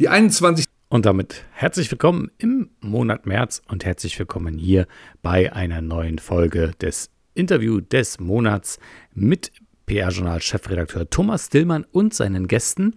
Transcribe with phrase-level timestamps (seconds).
[0.00, 0.64] Die 21.
[0.90, 4.86] Und damit herzlich willkommen im Monat März und herzlich willkommen hier
[5.22, 8.78] bei einer neuen Folge des Interview des Monats
[9.12, 9.50] mit
[9.86, 12.94] PR-Journal-Chefredakteur Thomas Dillmann und seinen Gästen.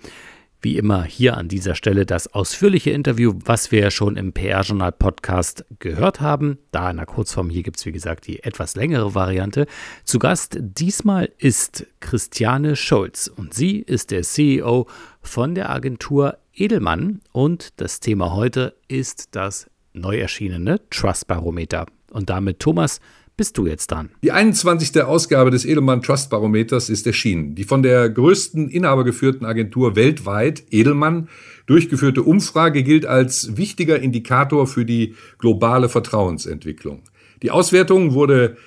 [0.62, 5.66] Wie immer hier an dieser Stelle das ausführliche Interview, was wir ja schon im PR-Journal-Podcast
[5.80, 6.60] gehört haben.
[6.70, 9.66] Da in der Kurzform, hier gibt es wie gesagt die etwas längere Variante.
[10.04, 14.88] Zu Gast diesmal ist Christiane Schulz und sie ist der CEO
[15.24, 21.86] von der Agentur Edelmann und das Thema heute ist das neu erschienene Trust Barometer.
[22.12, 23.00] Und damit, Thomas,
[23.38, 24.10] bist du jetzt dran.
[24.22, 25.02] Die 21.
[25.02, 27.56] Ausgabe des Edelmann Trust Barometers ist erschienen.
[27.56, 31.30] Die von der größten inhabergeführten Agentur weltweit, Edelmann,
[31.68, 37.04] durchgeführte Umfrage gilt als wichtiger Indikator für die globale Vertrauensentwicklung.
[37.42, 38.58] Die Auswertung wurde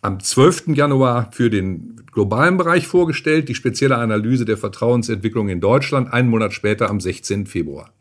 [0.00, 0.68] am 12.
[0.68, 6.52] Januar für den globalen Bereich vorgestellt, die spezielle Analyse der Vertrauensentwicklung in Deutschland einen Monat
[6.52, 7.46] später am 16.
[7.46, 7.92] Februar.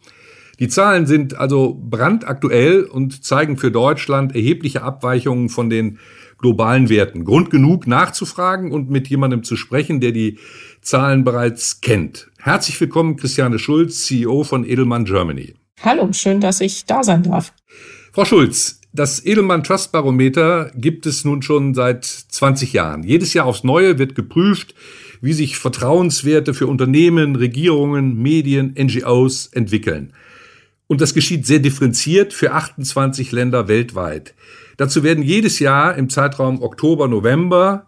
[0.59, 5.99] Die Zahlen sind also brandaktuell und zeigen für Deutschland erhebliche Abweichungen von den
[6.39, 7.25] globalen Werten.
[7.25, 10.39] Grund genug nachzufragen und mit jemandem zu sprechen, der die
[10.81, 12.29] Zahlen bereits kennt.
[12.39, 15.55] Herzlich willkommen, Christiane Schulz, CEO von Edelmann Germany.
[15.83, 17.53] Hallo, schön, dass ich da sein darf.
[18.11, 23.03] Frau Schulz, das Edelmann Trust Barometer gibt es nun schon seit 20 Jahren.
[23.03, 24.73] Jedes Jahr aufs Neue wird geprüft,
[25.21, 30.13] wie sich Vertrauenswerte für Unternehmen, Regierungen, Medien, NGOs entwickeln.
[30.87, 34.33] Und das geschieht sehr differenziert für 28 Länder weltweit.
[34.77, 37.87] Dazu werden jedes Jahr im Zeitraum Oktober, November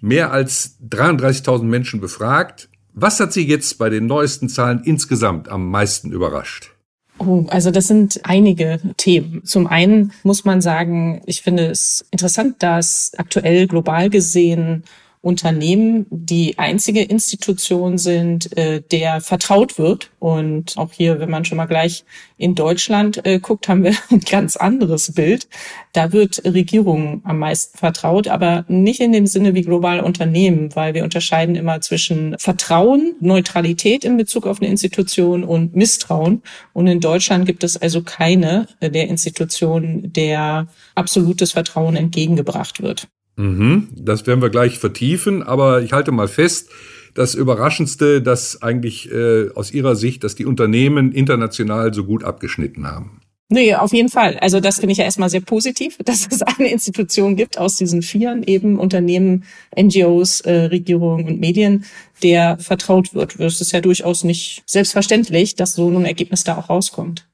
[0.00, 2.68] mehr als 33.000 Menschen befragt.
[2.92, 6.72] Was hat Sie jetzt bei den neuesten Zahlen insgesamt am meisten überrascht?
[7.18, 9.44] Oh, also das sind einige Themen.
[9.44, 14.84] Zum einen muss man sagen, ich finde es interessant, dass aktuell global gesehen
[15.28, 20.10] Unternehmen die einzige Institution sind, äh, der vertraut wird.
[20.20, 22.06] Und auch hier, wenn man schon mal gleich
[22.38, 25.46] in Deutschland äh, guckt, haben wir ein ganz anderes Bild.
[25.92, 30.94] Da wird Regierung am meisten vertraut, aber nicht in dem Sinne wie globale Unternehmen, weil
[30.94, 36.40] wir unterscheiden immer zwischen Vertrauen, Neutralität in Bezug auf eine Institution und Misstrauen.
[36.72, 43.08] Und in Deutschland gibt es also keine der Institutionen, der absolutes Vertrauen entgegengebracht wird.
[43.38, 46.70] Mhm, das werden wir gleich vertiefen, aber ich halte mal fest,
[47.14, 52.86] das Überraschendste, dass eigentlich äh, aus Ihrer Sicht, dass die Unternehmen international so gut abgeschnitten
[52.86, 53.20] haben.
[53.48, 54.36] Nee, auf jeden Fall.
[54.40, 58.02] Also das finde ich ja erstmal sehr positiv, dass es eine Institution gibt aus diesen
[58.02, 59.44] Vieren, eben Unternehmen,
[59.80, 61.84] NGOs, äh, Regierungen und Medien,
[62.24, 63.38] der vertraut wird.
[63.38, 67.27] Das ist ja durchaus nicht selbstverständlich, dass so ein Ergebnis da auch rauskommt.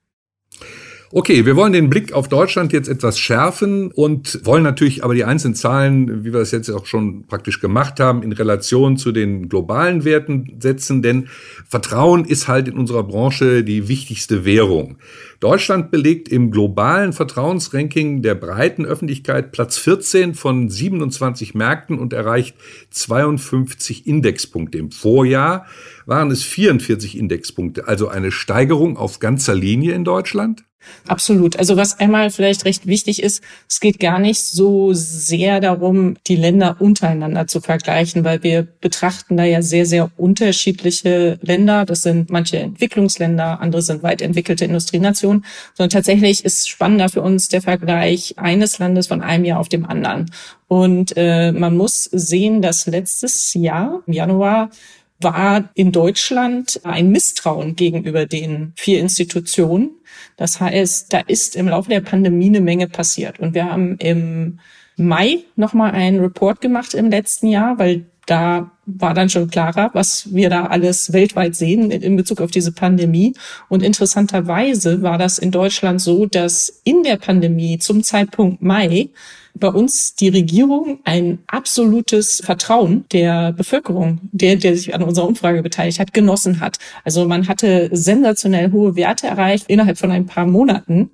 [1.17, 5.23] Okay, wir wollen den Blick auf Deutschland jetzt etwas schärfen und wollen natürlich aber die
[5.23, 9.49] einzelnen Zahlen, wie wir das jetzt auch schon praktisch gemacht haben, in Relation zu den
[9.49, 11.29] globalen Werten setzen, denn
[11.69, 14.97] Vertrauen ist halt in unserer Branche die wichtigste Währung.
[15.39, 22.57] Deutschland belegt im globalen Vertrauensranking der breiten Öffentlichkeit Platz 14 von 27 Märkten und erreicht
[22.91, 24.79] 52 Indexpunkte.
[24.79, 25.67] Im Vorjahr
[26.07, 30.65] waren es 44 Indexpunkte, also eine Steigerung auf ganzer Linie in Deutschland.
[31.07, 31.59] Absolut.
[31.59, 36.37] Also was einmal vielleicht recht wichtig ist, es geht gar nicht so sehr darum, die
[36.37, 41.85] Länder untereinander zu vergleichen, weil wir betrachten da ja sehr, sehr unterschiedliche Länder.
[41.85, 45.45] Das sind manche Entwicklungsländer, andere sind weit entwickelte Industrienationen,
[45.75, 49.85] sondern tatsächlich ist spannender für uns der Vergleich eines Landes von einem Jahr auf dem
[49.85, 50.31] anderen.
[50.69, 54.71] Und äh, man muss sehen, dass letztes Jahr im Januar
[55.21, 59.91] war in Deutschland ein Misstrauen gegenüber den vier Institutionen.
[60.37, 63.39] Das heißt, da ist im Laufe der Pandemie eine Menge passiert.
[63.41, 64.59] Und wir haben im
[64.97, 70.33] Mai nochmal einen Report gemacht im letzten Jahr, weil da war dann schon klarer, was
[70.33, 73.35] wir da alles weltweit sehen in Bezug auf diese Pandemie.
[73.69, 79.11] Und interessanterweise war das in Deutschland so, dass in der Pandemie zum Zeitpunkt Mai
[79.57, 85.63] bei uns die Regierung ein absolutes Vertrauen der Bevölkerung, der, der sich an unserer Umfrage
[85.63, 86.79] beteiligt hat, genossen hat.
[87.05, 91.11] Also man hatte sensationell hohe Werte erreicht innerhalb von ein paar Monaten.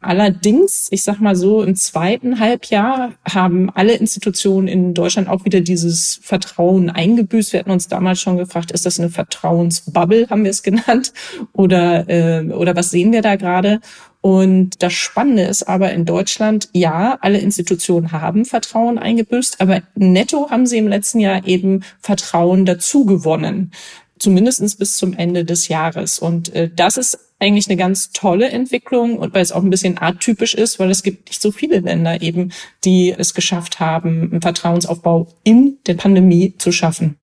[0.00, 5.60] Allerdings, ich sag mal so, im zweiten Halbjahr haben alle Institutionen in Deutschland auch wieder
[5.60, 7.52] dieses Vertrauen eingebüßt.
[7.52, 11.12] Wir hatten uns damals schon gefragt, ist das eine Vertrauensbubble, haben wir es genannt,
[11.52, 13.80] oder, äh, oder was sehen wir da gerade?
[14.24, 20.48] Und das Spannende ist aber in Deutschland, ja, alle Institutionen haben Vertrauen eingebüßt, aber netto
[20.48, 23.72] haben sie im letzten Jahr eben Vertrauen dazu gewonnen.
[24.18, 26.18] Zumindestens bis zum Ende des Jahres.
[26.18, 30.00] Und äh, das ist eigentlich eine ganz tolle Entwicklung und weil es auch ein bisschen
[30.00, 32.50] atypisch ist, weil es gibt nicht so viele Länder eben,
[32.82, 37.18] die es geschafft haben, einen Vertrauensaufbau in der Pandemie zu schaffen.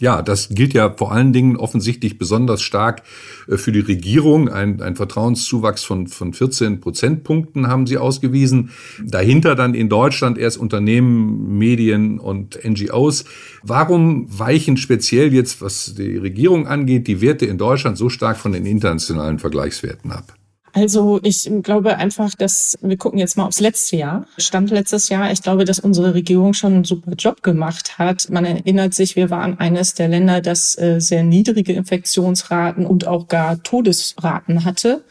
[0.00, 3.02] Ja, das gilt ja vor allen Dingen offensichtlich besonders stark
[3.46, 4.48] äh, für die Regierung.
[4.48, 8.70] Ein, ein Vertrauenszuwachs von, von 14 Prozentpunkten haben sie ausgewiesen.
[9.00, 13.26] Dahinter dann in Deutschland erst Unternehmen, Medien und NGOs.
[13.62, 18.52] Warum weichen speziell jetzt, was die Regierung angeht, die Werte in Deutschland so stark von
[18.52, 20.34] den internationalen Vergleichswerten ab?
[20.74, 24.26] Also ich glaube einfach, dass wir gucken jetzt mal aufs letzte Jahr.
[24.38, 25.30] Stand letztes Jahr.
[25.30, 28.28] Ich glaube, dass unsere Regierung schon einen super Job gemacht hat.
[28.28, 33.28] Man erinnert sich, wir waren eines der Länder, das äh, sehr niedrige Infektionsraten und auch
[33.28, 35.04] gar Todesraten hatte.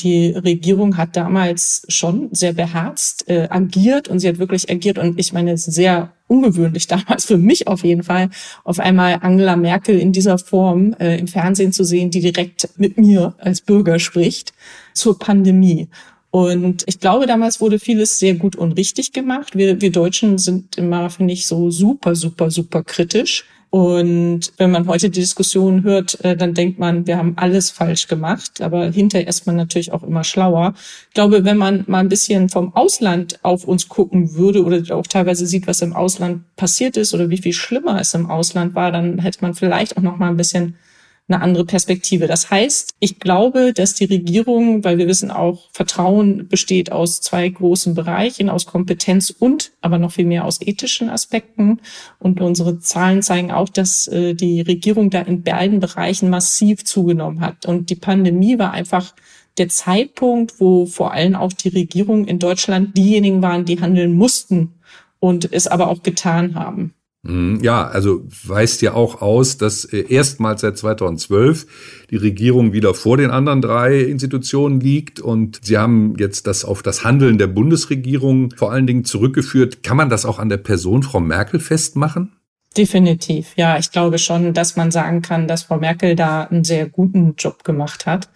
[0.00, 5.20] Die Regierung hat damals schon sehr beherzt äh, agiert und sie hat wirklich agiert und
[5.20, 8.30] ich meine sehr ungewöhnlich damals für mich auf jeden Fall,
[8.64, 12.98] auf einmal Angela Merkel in dieser Form äh, im Fernsehen zu sehen, die direkt mit
[12.98, 14.52] mir als Bürger spricht
[14.92, 15.88] zur Pandemie.
[16.30, 19.56] Und ich glaube, damals wurde vieles sehr gut und richtig gemacht.
[19.56, 23.44] Wir, wir Deutschen sind immer, finde ich, so super, super, super kritisch.
[23.74, 28.06] Und wenn man heute die Diskussion hört, äh, dann denkt man, wir haben alles falsch
[28.06, 28.60] gemacht.
[28.60, 30.74] Aber hinterher ist man natürlich auch immer schlauer.
[31.08, 35.08] Ich glaube, wenn man mal ein bisschen vom Ausland auf uns gucken würde oder auch
[35.08, 38.92] teilweise sieht, was im Ausland passiert ist oder wie viel schlimmer es im Ausland war,
[38.92, 40.76] dann hätte man vielleicht auch noch mal ein bisschen
[41.26, 42.26] eine andere Perspektive.
[42.26, 47.48] Das heißt, ich glaube, dass die Regierung, weil wir wissen auch, Vertrauen besteht aus zwei
[47.48, 51.80] großen Bereichen, aus Kompetenz und aber noch viel mehr aus ethischen Aspekten.
[52.18, 57.40] Und unsere Zahlen zeigen auch, dass äh, die Regierung da in beiden Bereichen massiv zugenommen
[57.40, 57.64] hat.
[57.64, 59.14] Und die Pandemie war einfach
[59.56, 64.74] der Zeitpunkt, wo vor allem auch die Regierung in Deutschland diejenigen waren, die handeln mussten
[65.20, 66.92] und es aber auch getan haben.
[67.24, 71.66] Mhm, ja, also weist ja auch aus, dass äh, erstmals seit 2012
[72.10, 76.82] die Regierung wieder vor den anderen drei Institutionen liegt und Sie haben jetzt das auf
[76.82, 79.82] das Handeln der Bundesregierung vor allen Dingen zurückgeführt.
[79.82, 82.32] Kann man das auch an der Person Frau Merkel festmachen?
[82.76, 83.78] Definitiv, ja.
[83.78, 87.64] Ich glaube schon, dass man sagen kann, dass Frau Merkel da einen sehr guten Job
[87.64, 88.28] gemacht hat.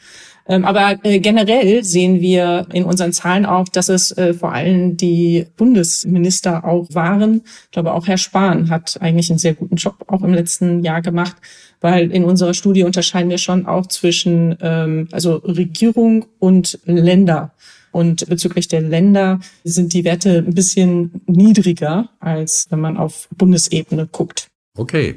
[0.49, 4.97] Ähm, aber äh, generell sehen wir in unseren Zahlen auch, dass es äh, vor allem
[4.97, 7.43] die Bundesminister auch waren.
[7.67, 11.03] Ich glaube, auch Herr Spahn hat eigentlich einen sehr guten Job auch im letzten Jahr
[11.03, 11.37] gemacht,
[11.83, 17.53] weil in unserer Studie unterscheiden wir schon auch zwischen ähm, also Regierung und Länder.
[17.91, 24.07] Und bezüglich der Länder sind die Werte ein bisschen niedriger, als wenn man auf Bundesebene
[24.07, 24.49] guckt.
[24.77, 25.17] Okay.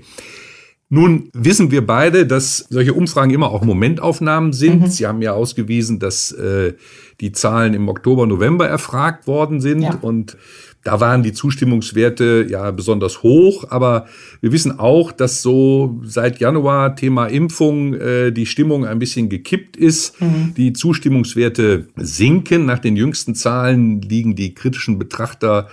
[0.94, 4.82] Nun wissen wir beide, dass solche Umfragen immer auch Momentaufnahmen sind.
[4.82, 4.88] Mhm.
[4.88, 6.74] Sie haben ja ausgewiesen, dass äh,
[7.22, 9.98] die Zahlen im Oktober, November erfragt worden sind ja.
[10.02, 10.36] und
[10.84, 14.08] da waren die Zustimmungswerte ja besonders hoch, aber
[14.42, 19.78] wir wissen auch, dass so seit Januar Thema Impfung äh, die Stimmung ein bisschen gekippt
[19.78, 20.20] ist.
[20.20, 20.56] Mhm.
[20.58, 22.66] Die Zustimmungswerte sinken.
[22.66, 25.70] Nach den jüngsten Zahlen liegen die kritischen Betrachter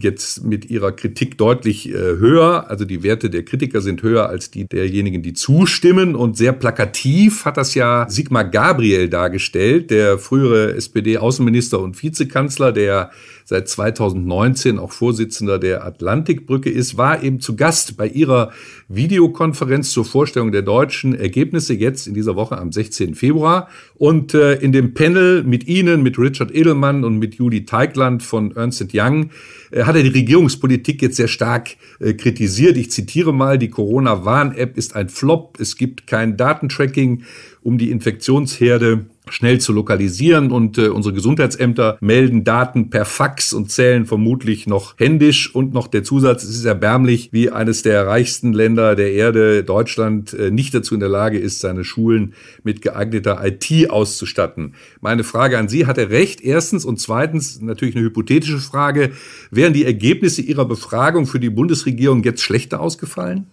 [0.00, 2.70] jetzt mit ihrer Kritik deutlich äh, höher.
[2.70, 6.14] Also die Werte der Kritiker sind höher als die derjenigen, die zustimmen.
[6.14, 13.10] Und sehr plakativ hat das ja Sigmar Gabriel dargestellt, der frühere SPD-Außenminister und Vizekanzler, der
[13.44, 18.52] seit 2019 auch Vorsitzender der Atlantikbrücke ist, war eben zu Gast bei ihrer
[18.88, 23.14] Videokonferenz zur Vorstellung der deutschen Ergebnisse jetzt in dieser Woche am 16.
[23.14, 23.68] Februar.
[23.94, 28.54] Und äh, in dem Panel mit Ihnen, mit Richard Edelmann und mit Judy Teigland von
[28.54, 29.30] Ernst Young
[29.70, 32.76] äh, hat er die Regierungspolitik jetzt sehr stark äh, kritisiert.
[32.76, 35.58] Ich zitiere mal, die Corona-Warn-App ist ein Flop.
[35.60, 37.24] Es gibt kein Datentracking,
[37.62, 43.70] um die Infektionsherde schnell zu lokalisieren und äh, unsere Gesundheitsämter melden Daten per Fax und
[43.70, 48.52] zählen vermutlich noch händisch und noch der Zusatz, es ist erbärmlich, wie eines der reichsten
[48.52, 53.40] Länder der Erde, Deutschland, äh, nicht dazu in der Lage ist, seine Schulen mit geeigneter
[53.44, 54.74] IT auszustatten.
[55.00, 56.40] Meine Frage an Sie, hat er recht?
[56.40, 59.12] Erstens und zweitens natürlich eine hypothetische Frage,
[59.50, 63.46] wären die Ergebnisse Ihrer Befragung für die Bundesregierung jetzt schlechter ausgefallen?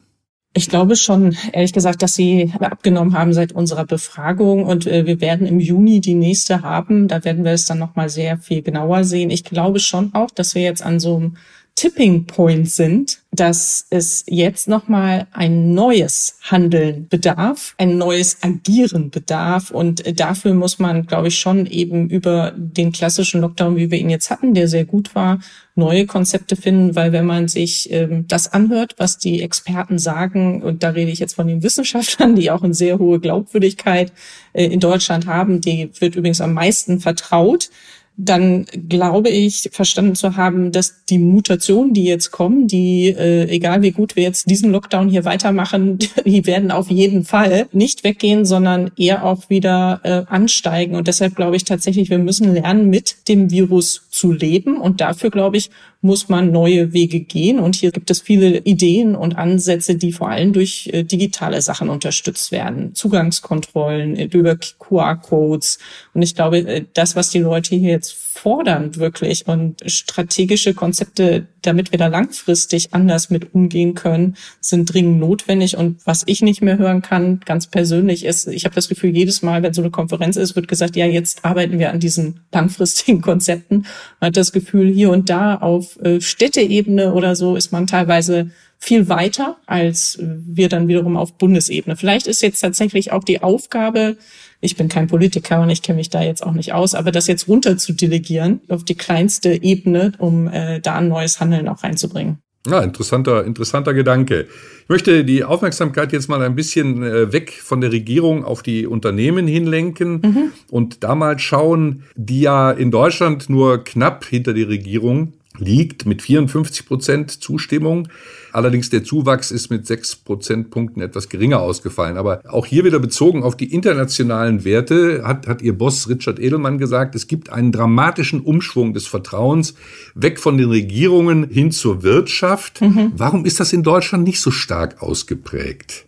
[0.58, 5.20] Ich glaube schon, ehrlich gesagt, dass sie abgenommen haben seit unserer Befragung und äh, wir
[5.20, 7.10] werden im Juni die nächste haben.
[7.10, 9.32] Da werden wir es dann nochmal sehr viel genauer sehen.
[9.32, 11.38] Ich glaube schon auch, dass wir jetzt an so einem
[11.76, 19.72] Tipping Point sind, dass es jetzt nochmal ein neues Handeln bedarf, ein neues Agieren bedarf.
[19.72, 24.10] Und dafür muss man, glaube ich, schon eben über den klassischen Lockdown, wie wir ihn
[24.10, 25.40] jetzt hatten, der sehr gut war,
[25.76, 30.82] neue Konzepte finden, weil wenn man sich ähm, das anhört, was die Experten sagen, und
[30.82, 34.14] da rede ich jetzt von den Wissenschaftlern, die auch eine sehr hohe Glaubwürdigkeit
[34.54, 37.70] äh, in Deutschland haben, die wird übrigens am meisten vertraut,
[38.18, 43.82] dann glaube ich verstanden zu haben, dass die Mutationen, die jetzt kommen, die, äh, egal
[43.82, 48.46] wie gut wir jetzt diesen Lockdown hier weitermachen, die werden auf jeden Fall nicht weggehen,
[48.46, 50.96] sondern eher auch wieder äh, ansteigen.
[50.96, 54.78] Und deshalb glaube ich tatsächlich, wir müssen lernen, mit dem Virus zu leben.
[54.78, 55.70] Und dafür, glaube ich,
[56.06, 57.60] muss man neue Wege gehen.
[57.60, 61.90] Und hier gibt es viele Ideen und Ansätze, die vor allem durch äh, digitale Sachen
[61.90, 62.94] unterstützt werden.
[62.94, 65.80] Zugangskontrollen äh, über QR-Codes.
[66.14, 71.48] Und ich glaube, äh, das, was die Leute hier jetzt fordern, wirklich und strategische Konzepte,
[71.62, 75.78] damit wir da langfristig anders mit umgehen können, sind dringend notwendig.
[75.78, 79.42] Und was ich nicht mehr hören kann, ganz persönlich, ist, ich habe das Gefühl, jedes
[79.42, 83.22] Mal, wenn so eine Konferenz ist, wird gesagt, ja, jetzt arbeiten wir an diesen langfristigen
[83.24, 83.86] Konzepten.
[84.20, 88.52] Man hat das Gefühl, hier und da auf äh, Städteebene oder so ist man teilweise
[88.78, 91.96] viel weiter als wir dann wiederum auf Bundesebene.
[91.96, 94.18] Vielleicht ist jetzt tatsächlich auch die Aufgabe,
[94.62, 97.28] ich bin kein Politiker und ich kenne mich da jetzt auch nicht aus, aber das
[97.28, 101.84] jetzt runter zu delegieren auf die kleinste Ebene, um äh, da ein neues Handeln auch
[101.84, 102.40] reinzubringen.
[102.68, 104.48] Ja, interessanter, interessanter Gedanke.
[104.84, 108.88] Ich möchte die Aufmerksamkeit jetzt mal ein bisschen äh, weg von der Regierung auf die
[108.88, 110.52] Unternehmen hinlenken mhm.
[110.72, 116.22] und da mal schauen, die ja in Deutschland nur knapp hinter die Regierung liegt mit
[116.22, 118.08] 54 Prozent Zustimmung.
[118.52, 122.18] Allerdings der Zuwachs ist mit sechs Prozentpunkten etwas geringer ausgefallen.
[122.18, 126.78] Aber auch hier wieder bezogen auf die internationalen Werte hat, hat ihr Boss Richard Edelmann
[126.78, 129.76] gesagt, es gibt einen dramatischen Umschwung des Vertrauens
[130.14, 132.82] weg von den Regierungen hin zur Wirtschaft.
[132.82, 133.12] Mhm.
[133.16, 136.06] Warum ist das in Deutschland nicht so stark ausgeprägt?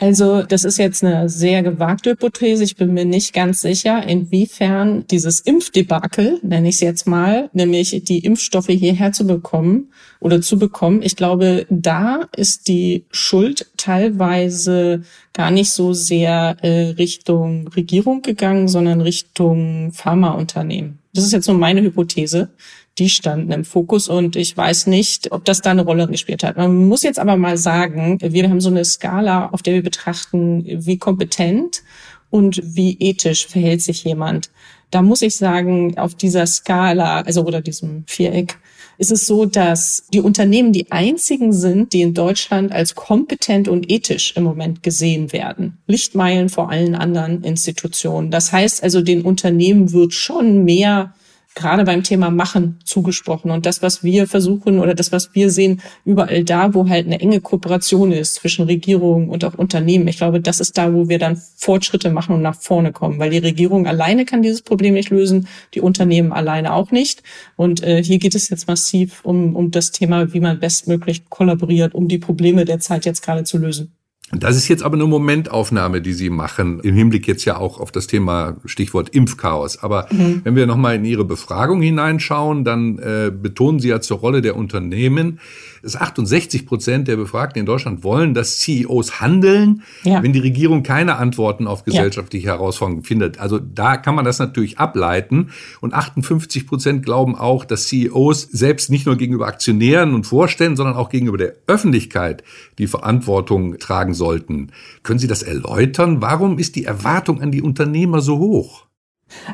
[0.00, 2.62] Also das ist jetzt eine sehr gewagte Hypothese.
[2.62, 8.04] Ich bin mir nicht ganz sicher, inwiefern dieses Impfdebakel, nenne ich es jetzt mal, nämlich
[8.04, 11.02] die Impfstoffe hierher zu bekommen oder zu bekommen.
[11.02, 15.02] Ich glaube, da ist die Schuld teilweise
[15.32, 21.00] gar nicht so sehr äh, Richtung Regierung gegangen, sondern Richtung Pharmaunternehmen.
[21.12, 22.50] Das ist jetzt nur meine Hypothese
[22.98, 26.56] die standen im Fokus und ich weiß nicht, ob das da eine Rolle gespielt hat.
[26.56, 30.64] Man muss jetzt aber mal sagen, wir haben so eine Skala, auf der wir betrachten,
[30.66, 31.82] wie kompetent
[32.30, 34.50] und wie ethisch verhält sich jemand.
[34.90, 38.58] Da muss ich sagen, auf dieser Skala, also oder diesem Viereck,
[38.96, 43.90] ist es so, dass die Unternehmen die einzigen sind, die in Deutschland als kompetent und
[43.90, 45.78] ethisch im Moment gesehen werden.
[45.86, 48.30] Lichtmeilen vor allen anderen Institutionen.
[48.30, 51.14] Das heißt also, den Unternehmen wird schon mehr
[51.58, 53.50] gerade beim Thema Machen zugesprochen.
[53.50, 57.20] Und das, was wir versuchen oder das, was wir sehen, überall da, wo halt eine
[57.20, 60.06] enge Kooperation ist zwischen Regierung und auch Unternehmen.
[60.08, 63.30] Ich glaube, das ist da, wo wir dann Fortschritte machen und nach vorne kommen, weil
[63.30, 67.22] die Regierung alleine kann dieses Problem nicht lösen, die Unternehmen alleine auch nicht.
[67.56, 71.94] Und äh, hier geht es jetzt massiv um, um das Thema, wie man bestmöglich kollaboriert,
[71.94, 73.92] um die Probleme der Zeit jetzt gerade zu lösen.
[74.32, 77.90] Das ist jetzt aber eine Momentaufnahme, die Sie machen, im Hinblick jetzt ja auch auf
[77.90, 79.82] das Thema Stichwort Impfchaos.
[79.82, 80.42] Aber mhm.
[80.44, 84.56] wenn wir nochmal in Ihre Befragung hineinschauen, dann äh, betonen Sie ja zur Rolle der
[84.56, 85.40] Unternehmen,
[85.82, 90.22] dass 68 Prozent der Befragten in Deutschland wollen, dass CEOs handeln, ja.
[90.22, 92.52] wenn die Regierung keine Antworten auf gesellschaftliche ja.
[92.54, 93.38] Herausforderungen findet.
[93.38, 95.50] Also da kann man das natürlich ableiten.
[95.80, 100.96] Und 58 Prozent glauben auch, dass CEOs selbst nicht nur gegenüber Aktionären und Vorständen, sondern
[100.96, 102.42] auch gegenüber der Öffentlichkeit
[102.78, 104.72] die Verantwortung tragen sollten.
[105.02, 106.20] Können Sie das erläutern?
[106.20, 108.87] Warum ist die Erwartung an die Unternehmer so hoch?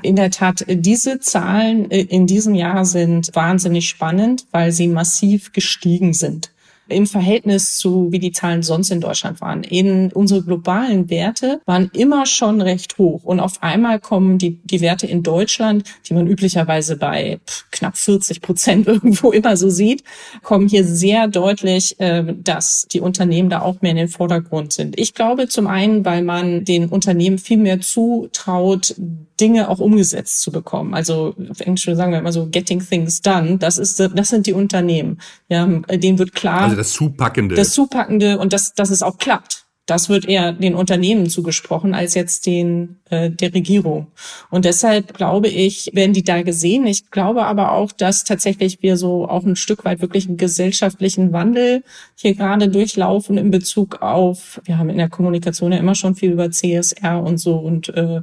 [0.03, 5.53] In der Tat, diese Zahlen äh, in diesem Jahr sind wahnsinnig spannend, weil sie massiv
[5.53, 6.54] gestiegen sind
[6.89, 9.63] im Verhältnis zu, wie die Zahlen sonst in Deutschland waren.
[9.65, 13.23] In unsere globalen Werte waren immer schon recht hoch.
[13.25, 18.41] Und auf einmal kommen die, die Werte in Deutschland, die man üblicherweise bei knapp 40
[18.41, 20.05] Prozent irgendwo immer so sieht,
[20.43, 24.99] kommen hier sehr deutlich, äh, dass die Unternehmen da auch mehr in den Vordergrund sind.
[24.99, 28.95] Ich glaube zum einen, weil man den Unternehmen viel mehr zutraut,
[29.41, 30.95] Dinge auch umgesetzt zu bekommen.
[30.95, 33.59] Also auf Englisch sagen wir immer so getting things done.
[33.59, 35.19] Das ist, das sind die Unternehmen.
[35.49, 36.63] Ja, denen wird klar.
[36.63, 37.55] Also das Zupackende.
[37.55, 39.65] Das Zupackende und das, dass es auch klappt.
[39.87, 44.07] Das wird eher den Unternehmen zugesprochen als jetzt den äh, der Regierung.
[44.51, 46.87] Und deshalb glaube ich, werden die da gesehen.
[46.87, 51.33] Ich glaube aber auch, dass tatsächlich wir so auch ein Stück weit wirklich einen gesellschaftlichen
[51.33, 56.15] Wandel hier gerade durchlaufen in Bezug auf, wir haben in der Kommunikation ja immer schon
[56.15, 58.23] viel über CSR und so und äh,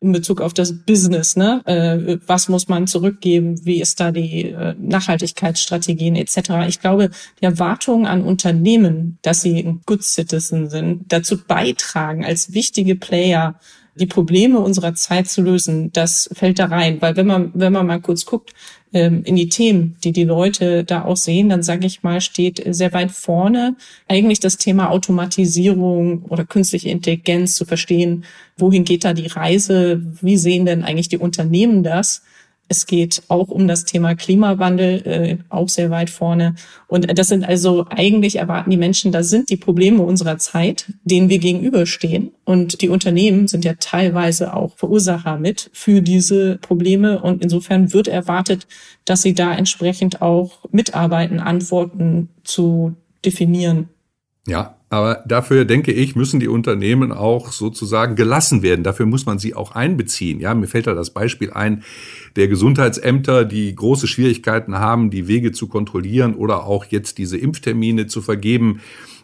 [0.00, 1.62] in Bezug auf das Business, ne?
[1.64, 3.64] Äh, was muss man zurückgeben?
[3.64, 6.66] Wie ist da die äh, Nachhaltigkeitsstrategien etc.
[6.68, 7.10] Ich glaube,
[7.40, 13.58] die Erwartungen an Unternehmen, dass sie ein Good Citizen sind, dazu beitragen, als wichtige Player
[13.98, 17.00] die Probleme unserer Zeit zu lösen, das fällt da rein.
[17.00, 18.52] Weil wenn man, wenn man mal kurz guckt,
[18.92, 22.62] ähm, in die Themen, die die Leute da auch sehen, dann sage ich mal, steht
[22.68, 23.76] sehr weit vorne
[24.06, 28.24] eigentlich das Thema Automatisierung oder künstliche Intelligenz zu verstehen,
[28.56, 32.22] wohin geht da die Reise, wie sehen denn eigentlich die Unternehmen das?
[32.68, 36.54] Es geht auch um das Thema Klimawandel, äh, auch sehr weit vorne.
[36.88, 41.28] Und das sind also eigentlich erwarten die Menschen, das sind die Probleme unserer Zeit, denen
[41.28, 42.32] wir gegenüberstehen.
[42.44, 47.20] Und die Unternehmen sind ja teilweise auch Verursacher mit für diese Probleme.
[47.20, 48.66] Und insofern wird erwartet,
[49.04, 52.94] dass sie da entsprechend auch mitarbeiten, Antworten zu
[53.24, 53.88] definieren.
[54.46, 58.84] Ja, aber dafür denke ich, müssen die Unternehmen auch sozusagen gelassen werden.
[58.84, 60.38] Dafür muss man sie auch einbeziehen.
[60.38, 61.82] Ja, mir fällt da das Beispiel ein
[62.36, 68.06] der Gesundheitsämter, die große Schwierigkeiten haben, die Wege zu kontrollieren oder auch jetzt diese Impftermine
[68.06, 68.80] zu vergeben.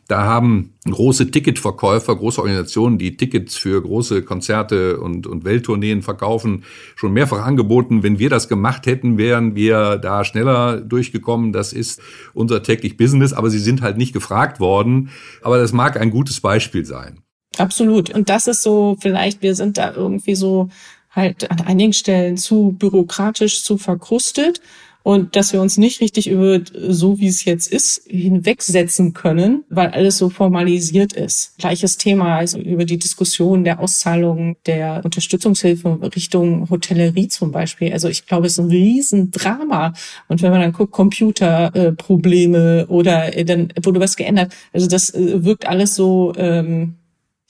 [0.09, 6.65] Da haben große Ticketverkäufer, große Organisationen, die Tickets für große Konzerte und, und Welttourneen verkaufen,
[6.97, 8.03] schon mehrfach angeboten.
[8.03, 11.53] Wenn wir das gemacht hätten, wären wir da schneller durchgekommen.
[11.53, 12.01] Das ist
[12.35, 15.11] unser täglich Business, aber sie sind halt nicht gefragt worden.
[15.41, 17.21] Aber das mag ein gutes Beispiel sein.
[17.59, 18.11] Absolut.
[18.11, 20.69] Und das ist so, vielleicht, wir sind da irgendwie so
[21.11, 24.61] halt an einigen Stellen zu bürokratisch, zu verkrustet
[25.03, 29.89] und dass wir uns nicht richtig über so wie es jetzt ist hinwegsetzen können, weil
[29.89, 31.59] alles so formalisiert ist.
[31.59, 37.93] Gleiches Thema also über die Diskussion der Auszahlung der Unterstützungshilfe Richtung Hotellerie zum Beispiel.
[37.93, 39.93] Also ich glaube, es ist ein Riesendrama.
[40.29, 44.53] Und wenn man dann guckt, Computerprobleme äh, oder äh, dann wurde was geändert.
[44.73, 46.97] Also das äh, wirkt alles so ähm,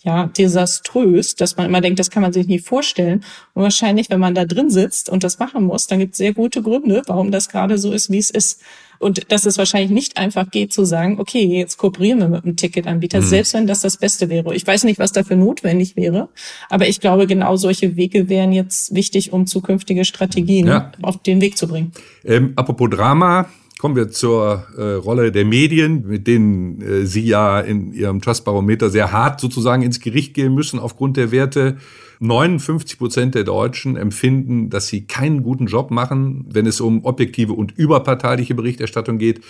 [0.04, 3.24] ja, desaströs, dass man immer denkt, das kann man sich nicht vorstellen.
[3.54, 6.34] Und wahrscheinlich, wenn man da drin sitzt und das machen muss, dann gibt es sehr
[6.34, 8.60] gute Gründe, warum das gerade so ist, wie es ist.
[8.98, 12.56] Und dass es wahrscheinlich nicht einfach geht zu sagen, okay, jetzt kooperieren wir mit einem
[12.56, 13.24] Ticketanbieter, mhm.
[13.24, 14.54] selbst wenn das das Beste wäre.
[14.54, 16.28] Ich weiß nicht, was dafür notwendig wäre,
[16.70, 20.92] aber ich glaube, genau solche Wege wären jetzt wichtig, um zukünftige Strategien ja.
[21.02, 21.92] auf den Weg zu bringen.
[22.24, 23.48] Ähm, apropos Drama,
[23.82, 28.90] Kommen wir zur äh, Rolle der Medien, mit denen äh, Sie ja in Ihrem Trustbarometer
[28.90, 31.78] sehr hart sozusagen ins Gericht gehen müssen aufgrund der Werte.
[32.20, 37.54] 59 Prozent der Deutschen empfinden, dass sie keinen guten Job machen, wenn es um objektive
[37.54, 39.40] und überparteiliche Berichterstattung geht.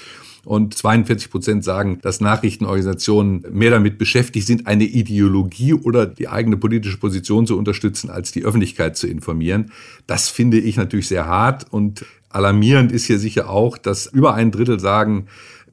[0.47, 6.57] Und 42 Prozent sagen, dass Nachrichtenorganisationen mehr damit beschäftigt sind, eine Ideologie oder die eigene
[6.57, 9.73] politische Position zu unterstützen, als die Öffentlichkeit zu informieren.
[10.07, 14.51] Das finde ich natürlich sehr hart und Alarmierend ist hier sicher auch, dass über ein
[14.51, 15.27] Drittel sagen,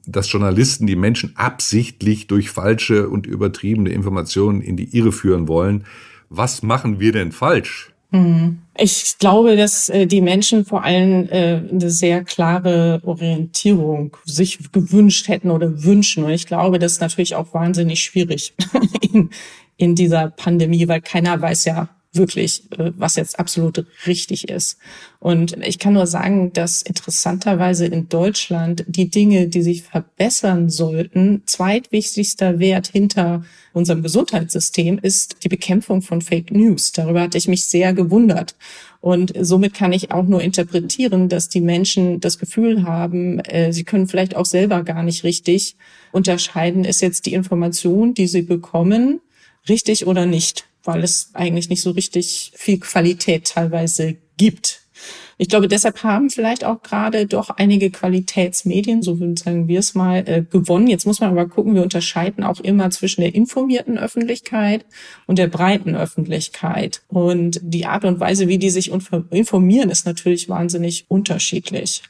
[0.06, 5.84] dass Journalisten die Menschen absichtlich durch falsche und übertriebene Informationen in die Irre führen wollen.
[6.28, 7.92] Was machen wir denn falsch?
[8.12, 8.58] Mhm.
[8.76, 15.28] Ich glaube, dass äh, die Menschen vor allem äh, eine sehr klare Orientierung sich gewünscht
[15.28, 16.24] hätten oder wünschen.
[16.24, 18.54] Und ich glaube, das ist natürlich auch wahnsinnig schwierig
[19.12, 19.30] in,
[19.76, 24.78] in dieser Pandemie, weil keiner weiß ja, wirklich, äh, was jetzt absolut richtig ist.
[25.20, 31.42] Und ich kann nur sagen, dass interessanterweise in Deutschland die Dinge, die sich verbessern sollten,
[31.46, 36.90] zweitwichtigster Wert hinter unserem Gesundheitssystem ist die Bekämpfung von Fake News.
[36.92, 38.56] Darüber hatte ich mich sehr gewundert.
[39.00, 43.84] Und somit kann ich auch nur interpretieren, dass die Menschen das Gefühl haben, äh, sie
[43.84, 45.76] können vielleicht auch selber gar nicht richtig
[46.12, 49.20] unterscheiden, ist jetzt die Information, die sie bekommen,
[49.70, 54.80] richtig oder nicht weil es eigentlich nicht so richtig viel Qualität teilweise gibt.
[55.38, 59.94] Ich glaube, deshalb haben vielleicht auch gerade doch einige Qualitätsmedien, so würden sagen wir es
[59.94, 60.86] mal, äh, gewonnen.
[60.86, 64.84] Jetzt muss man aber gucken, wir unterscheiden auch immer zwischen der informierten Öffentlichkeit
[65.26, 67.00] und der breiten Öffentlichkeit.
[67.08, 72.02] Und die Art und Weise, wie die sich informieren, ist natürlich wahnsinnig unterschiedlich.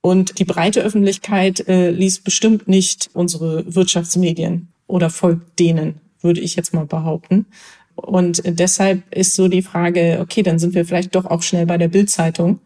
[0.00, 6.56] Und die breite Öffentlichkeit äh, liest bestimmt nicht unsere Wirtschaftsmedien oder folgt denen, würde ich
[6.56, 7.46] jetzt mal behaupten.
[7.94, 11.76] Und deshalb ist so die Frage, okay, dann sind wir vielleicht doch auch schnell bei
[11.76, 12.60] der Bildzeitung,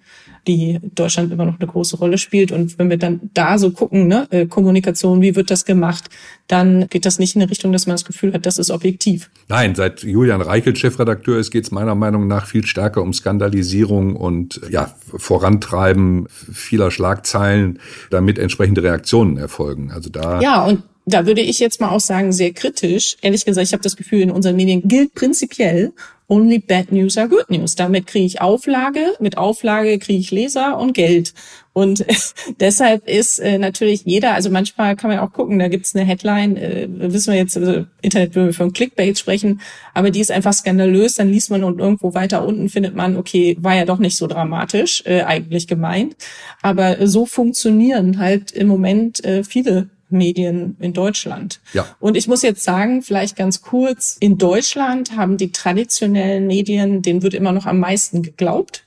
[0.46, 2.52] die Deutschland immer noch eine große Rolle spielt.
[2.52, 6.08] Und wenn wir dann da so gucken, ne, äh, Kommunikation, wie wird das gemacht,
[6.46, 9.28] dann geht das nicht in eine Richtung, dass man das Gefühl hat, das ist objektiv.
[9.48, 14.14] Nein, seit Julian Reichelt Chefredakteur ist, geht es meiner Meinung nach viel stärker um Skandalisierung
[14.14, 19.90] und ja, Vorantreiben vieler Schlagzeilen, damit entsprechende Reaktionen erfolgen.
[19.90, 20.40] Also da.
[20.40, 23.16] Ja, und da würde ich jetzt mal auch sagen, sehr kritisch.
[23.22, 25.92] Ehrlich gesagt, ich habe das Gefühl, in unseren Medien gilt prinzipiell,
[26.28, 27.76] only bad news are good news.
[27.76, 31.32] Damit kriege ich Auflage, mit Auflage kriege ich Leser und Geld.
[31.72, 32.04] Und
[32.60, 36.56] deshalb ist äh, natürlich jeder, also manchmal kann man auch gucken, da gibt's eine Headline,
[36.56, 39.60] äh, wissen wir jetzt, also Internet wir von Clickbait sprechen,
[39.94, 43.56] aber die ist einfach skandalös, dann liest man und irgendwo weiter unten findet man, okay,
[43.60, 46.16] war ja doch nicht so dramatisch, äh, eigentlich gemeint.
[46.62, 51.60] Aber so funktionieren halt im Moment äh, viele Medien in Deutschland.
[51.72, 51.86] Ja.
[52.00, 57.22] Und ich muss jetzt sagen, vielleicht ganz kurz, in Deutschland haben die traditionellen Medien, denen
[57.22, 58.84] wird immer noch am meisten geglaubt.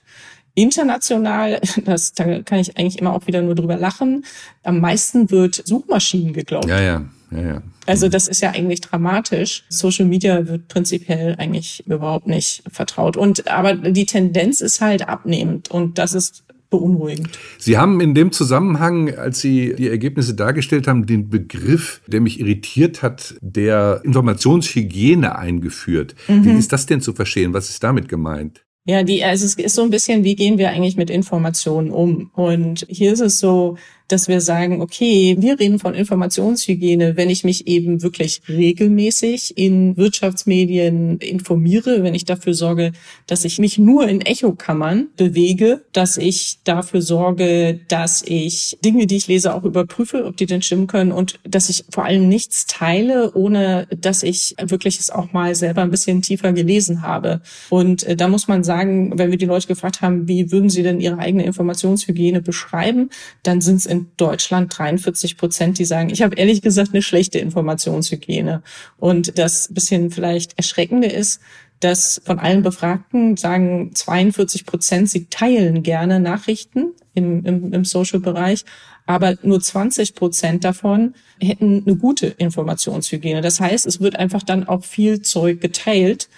[0.54, 4.24] International, das, da kann ich eigentlich immer auch wieder nur drüber lachen,
[4.62, 6.68] am meisten wird Suchmaschinen geglaubt.
[6.68, 7.04] Ja, ja.
[7.30, 7.62] Ja, ja.
[7.86, 9.64] Also das ist ja eigentlich dramatisch.
[9.68, 13.16] Social Media wird prinzipiell eigentlich überhaupt nicht vertraut.
[13.16, 17.30] Und aber die Tendenz ist halt abnehmend und das ist beunruhigend.
[17.58, 22.40] Sie haben in dem Zusammenhang, als Sie die Ergebnisse dargestellt haben, den Begriff, der mich
[22.40, 26.14] irritiert hat, der Informationshygiene eingeführt.
[26.28, 26.44] Mhm.
[26.44, 27.52] Wie ist das denn zu verstehen?
[27.52, 28.64] Was ist damit gemeint?
[28.86, 32.30] Ja, die, also es ist so ein bisschen, wie gehen wir eigentlich mit Informationen um?
[32.34, 33.76] Und hier ist es so,
[34.10, 39.96] dass wir sagen, okay, wir reden von Informationshygiene, wenn ich mich eben wirklich regelmäßig in
[39.96, 42.92] Wirtschaftsmedien informiere, wenn ich dafür sorge,
[43.26, 49.16] dass ich mich nur in Echokammern bewege, dass ich dafür sorge, dass ich Dinge, die
[49.16, 52.66] ich lese, auch überprüfe, ob die denn stimmen können und dass ich vor allem nichts
[52.66, 57.42] teile, ohne dass ich wirklich es auch mal selber ein bisschen tiefer gelesen habe.
[57.68, 60.82] Und äh, da muss man sagen, wenn wir die Leute gefragt haben, wie würden sie
[60.82, 63.10] denn ihre eigene Informationshygiene beschreiben,
[63.44, 67.38] dann sind es in Deutschland 43 Prozent, die sagen, ich habe ehrlich gesagt eine schlechte
[67.38, 68.62] Informationshygiene.
[68.98, 71.40] Und das bisschen vielleicht erschreckende ist,
[71.80, 78.64] dass von allen Befragten sagen 42 Prozent, sie teilen gerne Nachrichten im, im, im Social-Bereich,
[79.06, 83.40] aber nur 20 Prozent davon hätten eine gute Informationshygiene.
[83.40, 86.28] Das heißt, es wird einfach dann auch viel Zeug geteilt,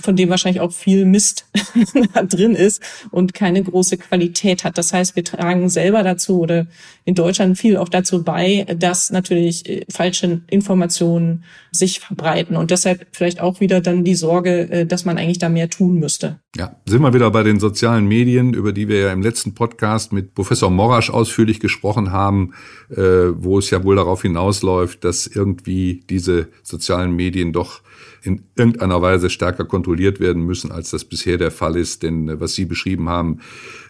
[0.00, 1.46] von dem wahrscheinlich auch viel Mist
[2.28, 4.78] drin ist und keine große Qualität hat.
[4.78, 6.66] Das heißt, wir tragen selber dazu oder
[7.04, 13.06] in Deutschland viel auch dazu bei, dass natürlich äh, falsche Informationen sich verbreiten und deshalb
[13.12, 16.40] vielleicht auch wieder dann die Sorge, äh, dass man eigentlich da mehr tun müsste.
[16.56, 20.12] Ja, sind wir wieder bei den sozialen Medien, über die wir ja im letzten Podcast
[20.12, 22.54] mit Professor Morasch ausführlich gesprochen haben,
[22.90, 27.82] äh, wo es ja wohl darauf hinausläuft, dass irgendwie diese sozialen Medien doch
[28.22, 32.02] in irgendeiner Weise stärker kontrolliert werden müssen, als das bisher der Fall ist.
[32.02, 33.40] Denn äh, was Sie beschrieben haben,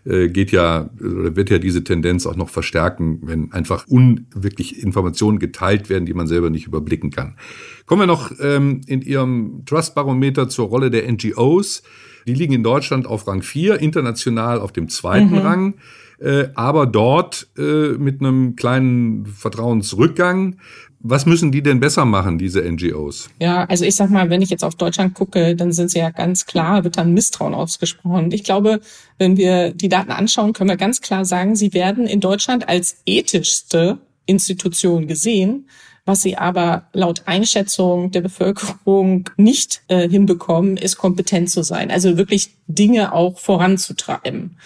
[0.05, 5.38] äh, geht ja oder wird ja diese Tendenz auch noch verstärken, wenn einfach unwirklich Informationen
[5.38, 7.37] geteilt werden, die man selber nicht überblicken kann.
[7.87, 11.83] Kommen wir noch ähm, in Ihrem Trust-Barometer zur Rolle der NGOs.
[12.26, 15.38] Die liegen in Deutschland auf Rang 4, international auf dem zweiten mhm.
[15.38, 15.74] Rang.
[16.18, 20.57] Äh, aber dort äh, mit einem kleinen Vertrauensrückgang.
[20.98, 23.29] Was müssen die denn besser machen, diese NGOs?
[23.38, 26.11] Ja, also ich sag mal, wenn ich jetzt auf Deutschland gucke, dann sind sie ja
[26.11, 28.33] ganz klar, wird dann Misstrauen ausgesprochen.
[28.33, 28.81] Ich glaube,
[29.18, 33.02] wenn wir die Daten anschauen, können wir ganz klar sagen, sie werden in Deutschland als
[33.05, 35.68] ethischste Institution gesehen,
[36.07, 41.90] was sie aber laut Einschätzung der Bevölkerung nicht äh, hinbekommen, ist kompetent zu sein.
[41.90, 44.57] Also wirklich Dinge auch voranzutreiben.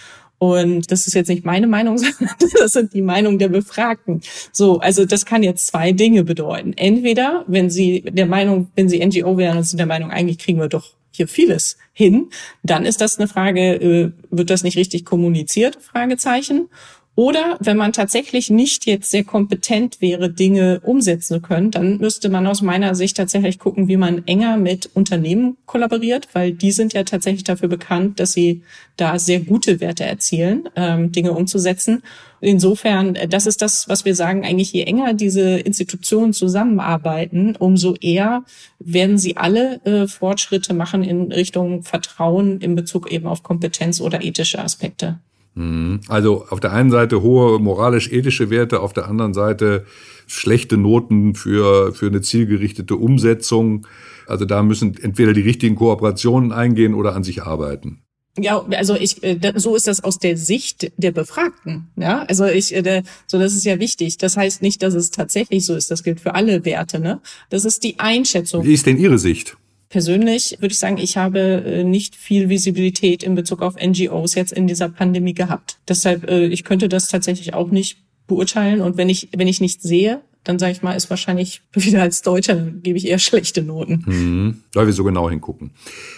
[0.40, 4.22] Und das ist jetzt nicht meine Meinung, sondern das sind die Meinungen der Befragten.
[4.52, 6.72] So, also das kann jetzt zwei Dinge bedeuten.
[6.76, 10.58] Entweder, wenn Sie der Meinung, wenn Sie NGO wären und sind der Meinung, eigentlich kriegen
[10.58, 12.30] wir doch hier vieles hin,
[12.62, 15.76] dann ist das eine Frage, äh, wird das nicht richtig kommuniziert?
[15.78, 16.70] Fragezeichen.
[17.16, 22.28] Oder wenn man tatsächlich nicht jetzt sehr kompetent wäre, Dinge umsetzen zu können, dann müsste
[22.28, 26.94] man aus meiner Sicht tatsächlich gucken, wie man enger mit Unternehmen kollaboriert, weil die sind
[26.94, 28.62] ja tatsächlich dafür bekannt, dass sie
[28.96, 32.02] da sehr gute Werte erzielen, ähm, Dinge umzusetzen.
[32.40, 37.96] Insofern, äh, das ist das, was wir sagen, eigentlich je enger diese Institutionen zusammenarbeiten, umso
[38.00, 38.44] eher
[38.78, 44.22] werden sie alle äh, Fortschritte machen in Richtung Vertrauen in Bezug eben auf Kompetenz oder
[44.22, 45.18] ethische Aspekte.
[45.54, 46.00] Mhm.
[46.08, 49.84] Also auf der einen Seite hohe moralisch-ethische Werte, auf der anderen Seite
[50.26, 53.86] schlechte Noten für, für eine zielgerichtete Umsetzung.
[54.26, 58.02] Also da müssen entweder die richtigen Kooperationen eingehen oder an sich arbeiten.
[58.38, 61.88] Ja, also ich, äh, so ist das aus der Sicht der Befragten.
[61.96, 64.18] Ja, also ich, äh, so das ist ja wichtig.
[64.18, 65.90] Das heißt nicht, dass es tatsächlich so ist.
[65.90, 67.00] Das gilt für alle Werte.
[67.00, 68.64] Ne, das ist die Einschätzung.
[68.64, 69.56] Wie ist denn Ihre Sicht?
[69.90, 74.52] Persönlich würde ich sagen, ich habe äh, nicht viel Visibilität in Bezug auf NGOs jetzt
[74.52, 75.78] in dieser Pandemie gehabt.
[75.88, 77.98] Deshalb, äh, ich könnte das tatsächlich auch nicht
[78.28, 78.80] beurteilen.
[78.80, 82.22] Und wenn ich, wenn ich nicht sehe, dann sage ich mal, ist wahrscheinlich wieder als
[82.22, 84.04] Deutscher, dann gebe ich eher schlechte Noten.
[84.06, 85.70] Mhm, weil wir so genau hingucken.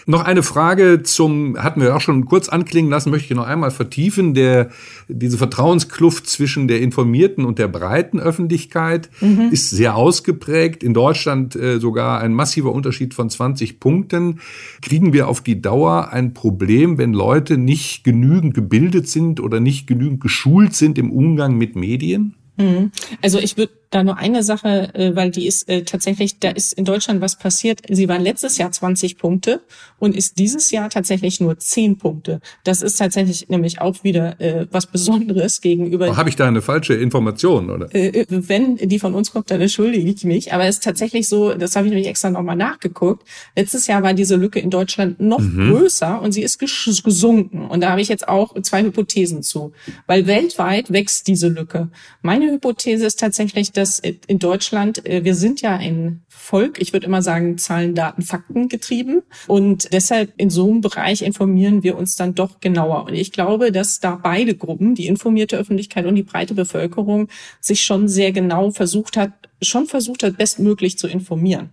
[0.06, 3.70] Noch eine Frage zum, hatten wir auch schon kurz anklingen lassen, möchte ich noch einmal
[3.70, 4.70] vertiefen, der,
[5.08, 9.48] diese Vertrauenskluft zwischen der informierten und der breiten Öffentlichkeit mhm.
[9.50, 10.82] ist sehr ausgeprägt.
[10.82, 14.40] In Deutschland äh, sogar ein massiver Unterschied von 20 Punkten.
[14.82, 19.86] Kriegen wir auf die Dauer ein Problem, wenn Leute nicht genügend gebildet sind oder nicht
[19.86, 22.34] genügend geschult sind im Umgang mit Medien?
[22.56, 22.92] Mhm.
[23.20, 26.72] Also ich würde da nur eine Sache, äh, weil die ist äh, tatsächlich, da ist
[26.72, 27.80] in Deutschland was passiert.
[27.88, 29.60] Sie war letztes Jahr 20 Punkte
[29.98, 32.40] und ist dieses Jahr tatsächlich nur 10 Punkte.
[32.64, 36.16] Das ist tatsächlich nämlich auch wieder äh, was Besonderes gegenüber.
[36.16, 37.94] Habe ich da eine falsche Information, oder?
[37.94, 40.52] Äh, äh, wenn die von uns kommt, dann entschuldige ich mich.
[40.54, 43.28] Aber es ist tatsächlich so, das habe ich nämlich extra nochmal nachgeguckt.
[43.54, 45.70] Letztes Jahr war diese Lücke in Deutschland noch mhm.
[45.70, 47.66] größer und sie ist gesunken.
[47.66, 49.72] Und da habe ich jetzt auch zwei Hypothesen zu.
[50.06, 51.88] Weil weltweit wächst diese Lücke.
[52.22, 56.92] Meine Hypothese ist tatsächlich, dass dass in Deutschland, äh, wir sind ja ein Volk, ich
[56.92, 59.22] würde immer sagen, Zahlen, Daten, Fakten getrieben.
[59.48, 63.06] Und deshalb in so einem Bereich informieren wir uns dann doch genauer.
[63.06, 67.28] Und ich glaube, dass da beide Gruppen, die informierte Öffentlichkeit und die breite Bevölkerung,
[67.60, 71.70] sich schon sehr genau versucht hat, schon versucht hat, bestmöglich zu informieren.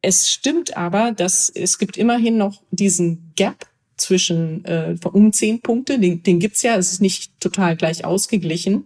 [0.00, 3.66] Es stimmt aber, dass es gibt immerhin noch diesen Gap
[3.96, 8.84] zwischen äh, um zehn Punkte, den, den gibt's ja, es ist nicht total gleich ausgeglichen.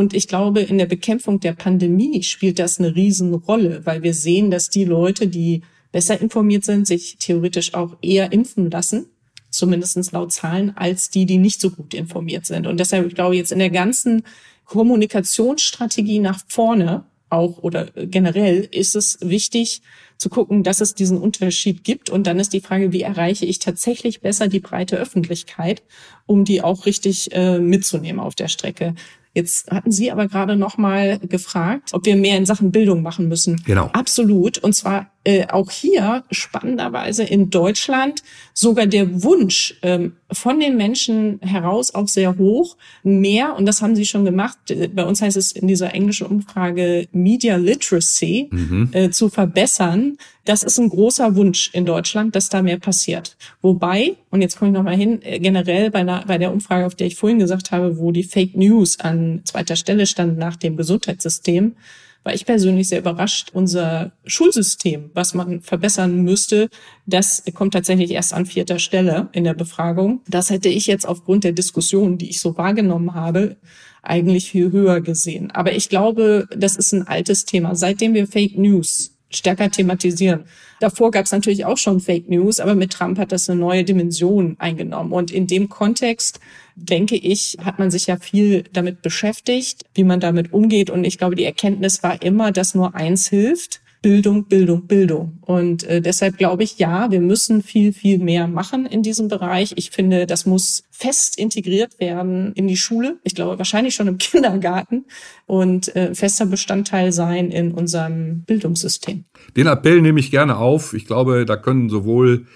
[0.00, 4.50] Und ich glaube, in der Bekämpfung der Pandemie spielt das eine Riesenrolle, weil wir sehen,
[4.50, 5.60] dass die Leute, die
[5.92, 9.10] besser informiert sind, sich theoretisch auch eher impfen lassen,
[9.50, 12.66] zumindestens laut Zahlen, als die, die nicht so gut informiert sind.
[12.66, 14.22] Und deshalb, ich glaube, jetzt in der ganzen
[14.64, 19.82] Kommunikationsstrategie nach vorne auch oder generell ist es wichtig
[20.16, 22.08] zu gucken, dass es diesen Unterschied gibt.
[22.08, 25.82] Und dann ist die Frage, wie erreiche ich tatsächlich besser die breite Öffentlichkeit,
[26.24, 28.94] um die auch richtig äh, mitzunehmen auf der Strecke.
[29.32, 33.28] Jetzt hatten Sie aber gerade noch mal gefragt, ob wir mehr in Sachen Bildung machen
[33.28, 33.62] müssen.
[33.64, 33.86] Genau.
[33.92, 34.58] Absolut.
[34.58, 38.22] Und zwar äh, auch hier spannenderweise in Deutschland
[38.54, 43.96] sogar der Wunsch ähm, von den Menschen heraus auch sehr hoch, mehr, und das haben
[43.96, 48.88] sie schon gemacht, äh, bei uns heißt es in dieser englischen Umfrage Media Literacy mhm.
[48.92, 50.16] äh, zu verbessern.
[50.46, 53.36] Das ist ein großer Wunsch in Deutschland, dass da mehr passiert.
[53.60, 56.94] Wobei, und jetzt komme ich nochmal hin, äh, generell bei, einer, bei der Umfrage, auf
[56.94, 60.78] der ich vorhin gesagt habe, wo die Fake News an zweiter Stelle stand nach dem
[60.78, 61.76] Gesundheitssystem,
[62.22, 63.50] war ich persönlich sehr überrascht.
[63.52, 66.68] Unser Schulsystem, was man verbessern müsste,
[67.06, 70.20] das kommt tatsächlich erst an vierter Stelle in der Befragung.
[70.28, 73.56] Das hätte ich jetzt aufgrund der Diskussion, die ich so wahrgenommen habe,
[74.02, 75.50] eigentlich viel höher gesehen.
[75.50, 77.74] Aber ich glaube, das ist ein altes Thema.
[77.74, 80.44] Seitdem wir Fake News stärker thematisieren.
[80.80, 83.84] Davor gab es natürlich auch schon Fake News, aber mit Trump hat das eine neue
[83.84, 85.12] Dimension eingenommen.
[85.12, 86.40] Und in dem Kontext,
[86.74, 90.90] denke ich, hat man sich ja viel damit beschäftigt, wie man damit umgeht.
[90.90, 95.38] Und ich glaube, die Erkenntnis war immer, dass nur eins hilft, Bildung, Bildung, Bildung.
[95.42, 99.74] Und äh, deshalb glaube ich, ja, wir müssen viel, viel mehr machen in diesem Bereich.
[99.76, 103.18] Ich finde, das muss fest integriert werden in die Schule.
[103.24, 105.04] Ich glaube, wahrscheinlich schon im Kindergarten
[105.46, 109.24] und äh, fester Bestandteil sein in unserem Bildungssystem.
[109.56, 110.94] Den Appell nehme ich gerne auf.
[110.94, 112.46] Ich glaube, da können sowohl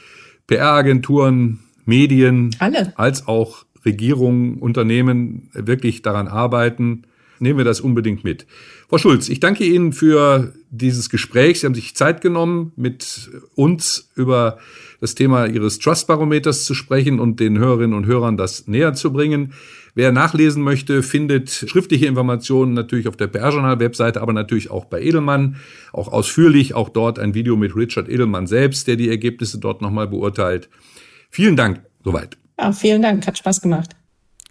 [0.47, 2.93] PR-Agenturen, Medien Alle.
[2.97, 7.03] als auch Regierungen, Unternehmen wirklich daran arbeiten,
[7.39, 8.47] nehmen wir das unbedingt mit.
[8.89, 11.61] Frau Schulz, ich danke Ihnen für dieses Gespräch.
[11.61, 14.59] Sie haben sich Zeit genommen, mit uns über
[15.01, 19.53] das Thema Ihres Trust-Barometers zu sprechen und den Hörerinnen und Hörern das näher zu bringen.
[19.95, 25.57] Wer nachlesen möchte, findet schriftliche Informationen natürlich auf der PR-Journal-Webseite, aber natürlich auch bei Edelmann,
[25.93, 30.09] auch ausführlich, auch dort ein Video mit Richard Edelmann selbst, der die Ergebnisse dort nochmal
[30.09, 30.69] beurteilt.
[31.31, 32.37] Vielen Dank, soweit.
[32.59, 33.91] Ja, vielen Dank, hat Spaß gemacht.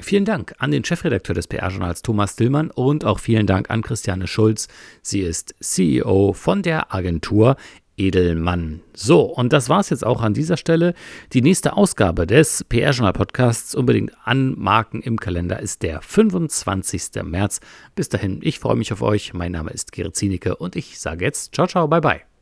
[0.03, 4.27] Vielen Dank an den Chefredakteur des PR-Journals Thomas Dillmann und auch vielen Dank an Christiane
[4.27, 4.67] Schulz.
[5.01, 7.55] Sie ist CEO von der Agentur
[7.95, 8.81] Edelmann.
[8.93, 10.93] So, und das war es jetzt auch an dieser Stelle.
[11.31, 17.23] Die nächste Ausgabe des PR-Journal-Podcasts unbedingt anmarken im Kalender ist der 25.
[17.23, 17.61] März.
[17.95, 19.33] Bis dahin, ich freue mich auf euch.
[19.33, 22.32] Mein Name ist Gerrit Zienicke und ich sage jetzt ciao, ciao, bye, bye.